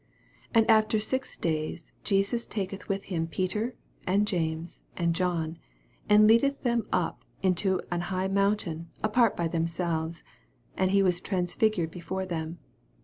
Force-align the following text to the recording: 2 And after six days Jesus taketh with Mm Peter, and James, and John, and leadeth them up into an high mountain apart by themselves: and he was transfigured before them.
2 0.55 0.57
And 0.61 0.67
after 0.71 0.99
six 0.99 1.37
days 1.37 1.91
Jesus 2.03 2.47
taketh 2.47 2.89
with 2.89 3.03
Mm 3.03 3.29
Peter, 3.29 3.75
and 4.07 4.25
James, 4.25 4.81
and 4.97 5.13
John, 5.13 5.59
and 6.09 6.25
leadeth 6.27 6.63
them 6.63 6.87
up 6.91 7.23
into 7.43 7.79
an 7.91 8.01
high 8.09 8.27
mountain 8.27 8.89
apart 9.03 9.37
by 9.37 9.47
themselves: 9.47 10.23
and 10.75 10.89
he 10.89 11.03
was 11.03 11.21
transfigured 11.21 11.91
before 11.91 12.25
them. 12.25 12.57